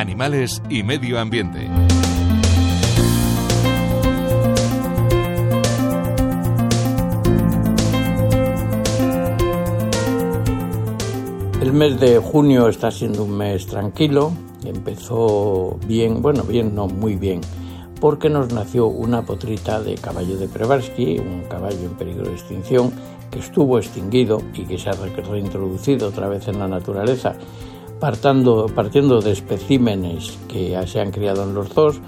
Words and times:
animales 0.00 0.62
y 0.70 0.82
medio 0.82 1.20
ambiente. 1.20 1.68
El 11.60 11.74
mes 11.74 12.00
de 12.00 12.18
junio 12.18 12.68
está 12.68 12.90
siendo 12.90 13.24
un 13.24 13.36
mes 13.36 13.66
tranquilo, 13.66 14.32
empezó 14.64 15.78
bien, 15.86 16.22
bueno, 16.22 16.44
bien, 16.44 16.74
no 16.74 16.88
muy 16.88 17.16
bien, 17.16 17.42
porque 18.00 18.30
nos 18.30 18.52
nació 18.52 18.86
una 18.86 19.22
potrita 19.22 19.82
de 19.82 19.96
caballo 19.96 20.38
de 20.38 20.48
Prevarsky, 20.48 21.18
un 21.18 21.42
caballo 21.42 21.84
en 21.84 21.94
peligro 21.96 22.24
de 22.24 22.32
extinción, 22.32 22.90
que 23.30 23.38
estuvo 23.38 23.78
extinguido 23.78 24.40
y 24.54 24.64
que 24.64 24.78
se 24.78 24.88
ha 24.88 24.94
reintroducido 24.94 26.08
otra 26.08 26.26
vez 26.28 26.48
en 26.48 26.58
la 26.58 26.66
naturaleza, 26.66 27.36
partiendo, 28.00 28.66
partiendo 28.74 29.20
de 29.20 29.32
especímenes 29.32 30.38
que 30.48 30.76
se 30.86 31.00
han 31.00 31.10
criado 31.12 31.44
en 31.44 31.54
los 31.54 31.74
dos. 31.74 32.00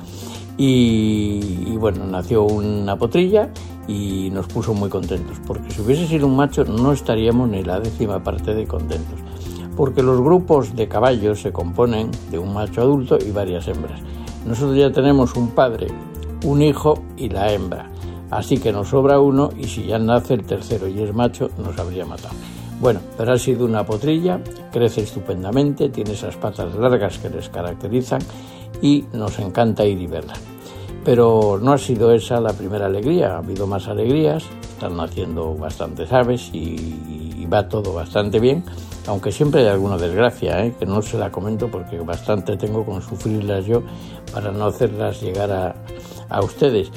Y, 0.56 1.76
bueno, 1.76 2.04
nació 2.06 2.44
una 2.44 2.96
potrilla 2.96 3.50
y 3.88 4.30
nos 4.30 4.46
puso 4.46 4.74
muy 4.74 4.88
contentos, 4.88 5.38
porque 5.46 5.70
si 5.70 5.80
hubiese 5.80 6.06
sido 6.06 6.26
un 6.26 6.36
macho 6.36 6.64
no 6.64 6.92
estaríamos 6.92 7.48
ni 7.48 7.62
la 7.62 7.80
décima 7.80 8.22
parte 8.22 8.54
de 8.54 8.66
contentos, 8.66 9.18
porque 9.76 10.02
los 10.02 10.20
grupos 10.20 10.76
de 10.76 10.86
caballos 10.86 11.40
se 11.40 11.52
componen 11.52 12.10
de 12.30 12.38
un 12.38 12.52
macho 12.54 12.82
adulto 12.82 13.18
y 13.18 13.32
varias 13.32 13.66
hembras. 13.66 14.00
Nosotros 14.46 14.76
ya 14.76 14.92
tenemos 14.92 15.34
un 15.34 15.48
padre, 15.48 15.88
un 16.44 16.62
hijo 16.62 17.02
y 17.16 17.28
la 17.28 17.52
hembra. 17.52 17.90
Así 18.30 18.58
que 18.58 18.72
nos 18.72 18.88
sobra 18.88 19.20
uno 19.20 19.50
y 19.58 19.64
si 19.64 19.86
ya 19.86 19.98
nace 19.98 20.34
el 20.34 20.44
tercero 20.44 20.86
y 20.88 21.02
es 21.02 21.14
macho, 21.14 21.50
nos 21.58 21.78
habría 21.78 22.06
matado. 22.06 22.34
Bueno, 22.82 22.98
pero 23.16 23.32
ha 23.32 23.38
sido 23.38 23.64
una 23.64 23.86
potrilla, 23.86 24.40
crece 24.72 25.02
estupendamente, 25.02 25.88
tiene 25.88 26.14
esas 26.14 26.34
patas 26.34 26.74
largas 26.74 27.16
que 27.16 27.30
les 27.30 27.48
caracterizan 27.48 28.20
y 28.82 29.04
nos 29.12 29.38
encanta 29.38 29.86
ir 29.86 30.00
y 30.00 30.08
verla. 30.08 30.32
Pero 31.04 31.60
no 31.62 31.74
ha 31.74 31.78
sido 31.78 32.10
esa 32.12 32.40
la 32.40 32.52
primera 32.52 32.86
alegría, 32.86 33.36
ha 33.36 33.38
habido 33.38 33.68
más 33.68 33.86
alegrías, 33.86 34.42
están 34.62 34.96
naciendo 34.96 35.54
bastantes 35.54 36.12
aves 36.12 36.50
y, 36.52 37.46
va 37.52 37.68
todo 37.68 37.92
bastante 37.92 38.40
bien, 38.40 38.64
aunque 39.06 39.30
siempre 39.30 39.60
hay 39.60 39.68
alguna 39.68 39.98
desgracia, 39.98 40.64
¿eh? 40.64 40.74
que 40.78 40.86
no 40.86 41.02
se 41.02 41.18
la 41.18 41.30
comento 41.30 41.68
porque 41.68 42.00
bastante 42.00 42.56
tengo 42.56 42.82
con 42.82 43.02
sufrirlas 43.02 43.66
yo 43.66 43.82
para 44.32 44.50
no 44.50 44.64
hacerlas 44.64 45.20
llegar 45.20 45.52
a, 45.52 45.74
a 46.30 46.40
ustedes 46.40 46.90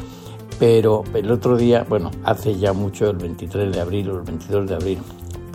pero 0.58 1.04
el 1.14 1.30
otro 1.32 1.58
día, 1.58 1.86
bueno, 1.88 2.12
hace 2.24 2.56
ya 2.58 2.72
mucho, 2.72 3.10
el 3.10 3.18
23 3.18 3.74
de 3.74 3.82
abril 3.82 4.10
o 4.10 4.20
el 4.20 4.22
22 4.22 4.68
de 4.70 4.76
abril, 4.76 5.00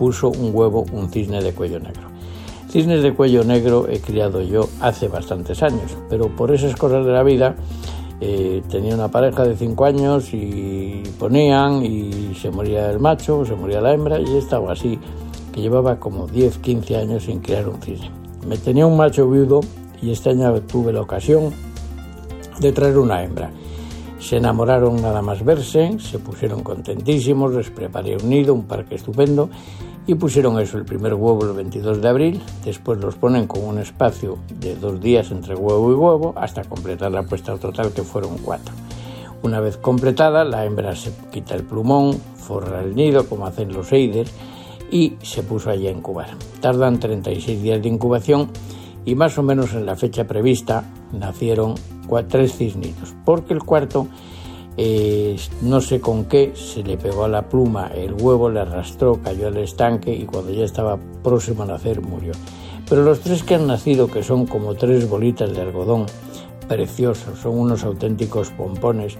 puso 0.01 0.29
un 0.29 0.49
huevo 0.51 0.83
un 0.93 1.11
cisne 1.11 1.43
de 1.43 1.53
cuello 1.53 1.79
negro. 1.79 2.09
Cisnes 2.71 3.03
de 3.03 3.13
cuello 3.13 3.43
negro 3.43 3.87
he 3.87 3.99
criado 3.99 4.41
yo 4.41 4.67
hace 4.79 5.07
bastantes 5.07 5.61
años, 5.61 5.95
pero 6.09 6.27
por 6.35 6.49
esas 6.49 6.75
cosas 6.75 7.05
de 7.05 7.11
la 7.11 7.21
vida 7.21 7.53
eh, 8.19 8.63
tenía 8.67 8.95
una 8.95 9.09
pareja 9.09 9.43
de 9.43 9.55
5 9.55 9.85
años 9.85 10.33
y 10.33 11.03
ponían 11.19 11.85
y 11.85 12.33
se 12.33 12.49
moría 12.49 12.89
el 12.89 12.99
macho, 12.99 13.45
se 13.45 13.53
moría 13.53 13.79
la 13.79 13.93
hembra 13.93 14.19
y 14.19 14.37
estaba 14.37 14.73
así, 14.73 14.97
que 15.53 15.61
llevaba 15.61 15.99
como 15.99 16.25
10, 16.25 16.57
15 16.57 16.97
años 16.97 17.25
sin 17.25 17.39
criar 17.39 17.69
un 17.69 17.79
cisne. 17.79 18.09
Me 18.47 18.57
tenía 18.57 18.87
un 18.87 18.97
macho 18.97 19.29
viudo 19.29 19.59
y 20.01 20.09
este 20.09 20.31
año 20.31 20.59
tuve 20.61 20.93
la 20.93 21.01
ocasión 21.01 21.53
de 22.59 22.71
traer 22.71 22.97
una 22.97 23.23
hembra 23.23 23.51
se 24.21 24.37
enamoraron 24.37 25.01
nada 25.01 25.21
más 25.21 25.43
verse, 25.43 25.97
se 25.99 26.19
pusieron 26.19 26.61
contentísimos, 26.61 27.53
les 27.53 27.71
preparé 27.71 28.15
un 28.15 28.29
nido, 28.29 28.53
un 28.53 28.65
parque 28.65 28.95
estupendo 28.95 29.49
y 30.05 30.15
pusieron 30.15 30.59
eso 30.59 30.77
el 30.77 30.85
primer 30.85 31.15
huevo 31.15 31.43
el 31.43 31.53
22 31.53 32.01
de 32.01 32.07
abril, 32.07 32.41
después 32.63 32.99
los 32.99 33.15
ponen 33.15 33.47
con 33.47 33.65
un 33.65 33.79
espacio 33.79 34.37
de 34.59 34.75
dos 34.75 35.01
días 35.01 35.31
entre 35.31 35.55
huevo 35.55 35.91
y 35.91 35.95
huevo 35.95 36.33
hasta 36.37 36.63
completar 36.63 37.11
la 37.11 37.23
puesta 37.23 37.57
total 37.57 37.91
que 37.93 38.03
fueron 38.03 38.37
cuatro. 38.37 38.73
Una 39.41 39.59
vez 39.59 39.77
completada, 39.77 40.43
la 40.43 40.65
hembra 40.65 40.95
se 40.95 41.11
quita 41.31 41.55
el 41.55 41.63
plumón, 41.63 42.13
forra 42.35 42.81
el 42.81 42.95
nido 42.95 43.27
como 43.27 43.47
hacen 43.47 43.73
los 43.73 43.91
eides 43.91 44.31
y 44.91 45.15
se 45.23 45.41
puso 45.41 45.71
allí 45.71 45.87
a 45.87 45.91
incubar. 45.91 46.29
Tardan 46.59 46.99
36 46.99 47.61
días 47.61 47.81
de 47.81 47.89
incubación 47.89 48.49
y 49.05 49.15
más 49.15 49.37
o 49.37 49.43
menos 49.43 49.73
en 49.73 49.85
la 49.85 49.95
fecha 49.95 50.25
prevista 50.27 50.83
nacieron 51.11 51.75
tres 52.27 52.57
cisnitos, 52.57 53.15
porque 53.23 53.53
el 53.53 53.63
cuarto, 53.63 54.07
eh, 54.77 55.37
no 55.61 55.79
sé 55.79 56.01
con 56.01 56.25
qué, 56.25 56.53
se 56.55 56.83
le 56.83 56.97
pegó 56.97 57.23
a 57.23 57.29
la 57.29 57.47
pluma, 57.47 57.87
el 57.87 58.13
huevo 58.13 58.49
le 58.49 58.59
arrastró, 58.59 59.21
cayó 59.21 59.47
al 59.47 59.57
estanque 59.57 60.13
y 60.13 60.25
cuando 60.25 60.51
ya 60.51 60.65
estaba 60.65 60.97
próximo 61.23 61.63
a 61.63 61.67
nacer 61.67 62.01
murió. 62.01 62.33
Pero 62.89 63.03
los 63.03 63.21
tres 63.21 63.43
que 63.43 63.55
han 63.55 63.67
nacido, 63.67 64.07
que 64.07 64.23
son 64.23 64.45
como 64.45 64.75
tres 64.75 65.09
bolitas 65.09 65.53
de 65.53 65.61
algodón, 65.61 66.05
preciosos, 66.67 67.39
son 67.39 67.57
unos 67.57 67.85
auténticos 67.85 68.49
pompones, 68.51 69.17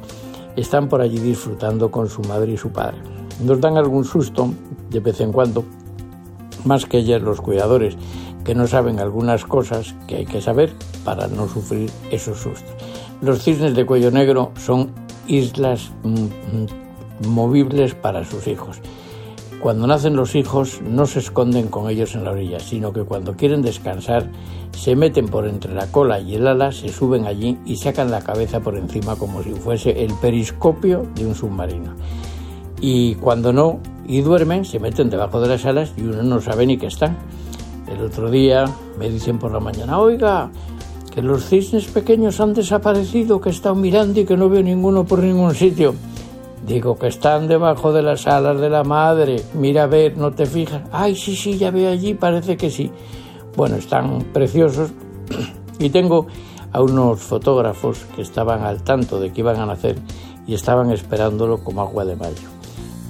están 0.58 0.90
por 0.90 1.00
allí 1.00 1.19
disfrutando 1.19 1.90
con 1.92 2.09
su 2.09 2.22
madre 2.24 2.53
y 2.53 2.58
su 2.58 2.69
padre. 2.72 2.98
Nos 3.44 3.62
dan 3.62 3.78
algún 3.78 4.03
susto 4.03 4.50
de 4.90 5.00
vez 5.00 5.22
en 5.22 5.31
cuando, 5.31 5.63
más 6.66 6.86
que 6.86 6.98
ellas 6.98 7.22
los 7.22 7.40
cuidadores, 7.40 7.96
que 8.44 8.56
no 8.56 8.68
saben 8.68 9.00
algunas 9.00 9.46
cosas 9.46 9.96
que 10.07 10.18
hay 10.18 10.25
que 10.25 10.41
saber 10.41 10.74
para 11.03 11.28
no 11.28 11.47
sufrir 11.47 11.90
esos 12.12 12.40
sustos. 12.40 12.74
Los 13.22 13.44
cisnes 13.44 13.75
de 13.75 13.85
cuello 13.85 14.12
negro 14.12 14.52
son 14.57 14.91
islas 15.28 15.91
mm, 16.03 16.16
mm, 16.16 17.28
movibles 17.28 17.96
para 17.96 18.25
sus 18.25 18.47
hijos. 18.47 18.81
Cuando 19.62 19.85
nacen 19.85 20.16
los 20.16 20.34
hijos 20.34 20.81
no 20.81 21.06
se 21.06 21.19
esconden 21.19 21.68
con 21.68 21.88
ellos 21.88 22.16
en 22.16 22.24
la 22.24 22.31
orilla, 22.31 22.59
sino 22.59 22.94
que 22.94 23.03
cuando 23.03 23.35
quieren 23.35 23.62
descansar 23.62 24.28
se 24.72 24.96
meten 24.96 25.28
por 25.28 25.47
entre 25.47 25.75
la 25.75 25.85
cola 25.85 26.19
y 26.19 26.34
el 26.34 26.47
ala, 26.47 26.72
se 26.72 26.90
suben 26.90 27.25
allí 27.25 27.59
y 27.63 27.75
sacan 27.75 28.09
la 28.09 28.22
cabeza 28.22 28.62
por 28.62 28.75
encima 28.75 29.16
como 29.18 29.44
si 29.44 29.51
fuese 29.51 30.03
el 30.03 30.13
periscopio 30.16 31.06
de 31.13 31.28
un 31.28 31.35
submarino. 31.35 31.94
Y 32.80 33.13
cuando 33.16 33.53
no, 33.53 33.80
y 34.07 34.22
duermen, 34.22 34.66
se 34.66 34.80
meten 34.80 35.12
debajo 35.12 35.40
de 35.40 35.50
las 35.50 35.66
alas 35.66 35.94
y 35.96 36.01
uno 36.01 36.24
no 36.24 36.41
sabe 36.41 36.66
ni 36.66 36.78
que 36.78 36.88
están. 36.88 37.18
El 37.91 38.02
otro 38.06 38.31
día 38.31 38.66
me 38.97 39.09
dicen 39.09 39.38
por 39.38 39.52
la 39.52 39.59
mañana, 39.59 40.00
oiga, 40.00 40.50
que 41.13 41.22
los 41.22 41.46
cisnes 41.46 41.88
pequeños 41.88 42.40
han 42.40 42.53
desaparecido, 42.53 43.41
que 43.41 43.50
he 43.50 43.52
estado 43.52 43.75
mirando 43.75 44.22
y 44.22 44.25
que 44.25 44.38
no 44.38 44.47
veo 44.47 44.63
ninguno 44.63 45.03
por 45.03 45.19
ningún 45.19 45.53
sitio. 45.53 45.94
Digo 46.66 46.97
que 46.97 47.07
están 47.07 47.50
debajo 47.50 47.91
de 47.91 48.01
las 48.01 48.28
alas 48.28 48.62
de 48.62 48.69
la 48.69 48.85
madre. 48.85 49.41
Mira 49.56 49.84
a 49.84 49.88
ver, 49.88 50.18
no 50.18 50.31
te 50.31 50.46
fijas. 50.46 50.84
Ay, 50.91 51.16
sí, 51.18 51.35
sí, 51.35 51.57
ya 51.57 51.69
veo 51.69 51.91
allí, 51.91 52.13
parece 52.13 52.56
que 52.56 52.69
sí. 52.69 52.90
Bueno, 53.57 53.75
están 53.75 54.24
preciosos. 54.31 54.91
y 55.80 55.90
tengo 55.90 56.28
a 56.72 56.81
unos 56.81 57.19
fotógrafos 57.19 58.06
que 58.16 58.22
estaban 58.22 58.63
al 58.63 58.84
tanto 58.84 59.19
de 59.19 59.34
que 59.34 59.41
iban 59.41 59.59
a 59.59 59.66
nacer 59.66 59.97
y 60.47 60.53
estaban 60.53 60.91
esperándolo 60.91 61.62
como 61.62 61.81
agua 61.81 62.06
de 62.06 62.16
mayo. 62.16 62.60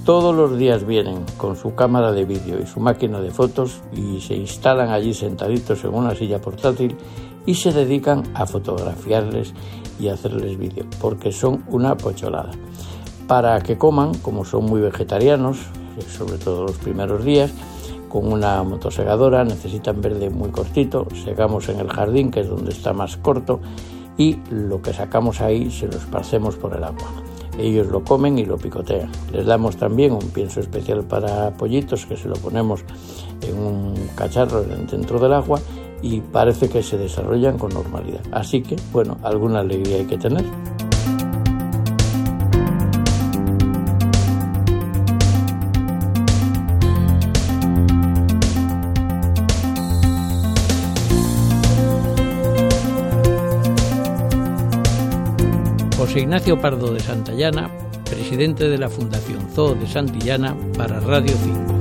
Todos 0.05 0.35
los 0.35 0.57
días 0.57 0.87
vienen 0.87 1.25
con 1.37 1.55
su 1.55 1.75
cámara 1.75 2.11
de 2.11 2.25
vídeo 2.25 2.59
y 2.59 2.65
su 2.65 2.79
máquina 2.79 3.21
de 3.21 3.29
fotos 3.29 3.83
y 3.93 4.19
se 4.19 4.33
instalan 4.35 4.89
allí 4.89 5.13
sentaditos 5.13 5.83
en 5.83 5.93
una 5.93 6.15
silla 6.15 6.41
portátil 6.41 6.97
y 7.45 7.53
se 7.53 7.71
dedican 7.71 8.23
a 8.33 8.47
fotografiarles 8.47 9.53
y 9.99 10.07
hacerles 10.07 10.57
vídeo, 10.57 10.85
porque 10.99 11.31
son 11.31 11.63
una 11.67 11.97
pocholada. 11.97 12.49
Para 13.27 13.61
que 13.61 13.77
coman, 13.77 14.15
como 14.15 14.43
son 14.43 14.65
muy 14.65 14.81
vegetarianos, 14.81 15.59
sobre 16.09 16.39
todo 16.39 16.63
los 16.63 16.77
primeros 16.79 17.23
días, 17.23 17.53
con 18.09 18.33
una 18.33 18.63
motosegadora 18.63 19.43
necesitan 19.43 20.01
verde 20.01 20.31
muy 20.31 20.49
cortito, 20.49 21.05
segamos 21.23 21.69
en 21.69 21.79
el 21.79 21.89
jardín, 21.89 22.31
que 22.31 22.39
es 22.39 22.49
donde 22.49 22.71
está 22.71 22.91
más 22.91 23.17
corto, 23.17 23.59
y 24.17 24.39
lo 24.49 24.81
que 24.81 24.93
sacamos 24.93 25.41
ahí 25.41 25.69
se 25.69 25.87
lo 25.87 25.97
esparcemos 25.97 26.55
por 26.55 26.75
el 26.75 26.83
agua. 26.83 27.30
Ellos 27.57 27.87
lo 27.87 28.03
comen 28.03 28.39
y 28.39 28.45
lo 28.45 28.57
picotean. 28.57 29.11
Les 29.31 29.45
damos 29.45 29.77
también 29.77 30.13
un 30.13 30.29
pienso 30.29 30.59
especial 30.59 31.03
para 31.03 31.51
pollitos 31.51 32.05
que 32.05 32.17
se 32.17 32.27
lo 32.27 32.35
ponemos 32.35 32.83
en 33.41 33.57
un 33.57 33.95
cacharro 34.15 34.63
dentro 34.63 35.19
del 35.19 35.33
agua 35.33 35.59
y 36.01 36.21
parece 36.21 36.69
que 36.69 36.81
se 36.81 36.97
desarrollan 36.97 37.57
con 37.57 37.73
normalidad. 37.73 38.21
Así 38.31 38.61
que, 38.61 38.75
bueno, 38.91 39.17
alguna 39.23 39.59
alegría 39.59 39.97
hay 39.97 40.05
que 40.05 40.17
tener. 40.17 40.45
José 56.11 56.23
Ignacio 56.23 56.59
Pardo 56.59 56.93
de 56.93 56.99
Santillana, 56.99 57.71
presidente 58.03 58.67
de 58.67 58.77
la 58.77 58.89
Fundación 58.89 59.47
Zoo 59.49 59.75
de 59.75 59.87
Santillana 59.87 60.57
para 60.75 60.99
Radio 60.99 61.33
5. 61.41 61.80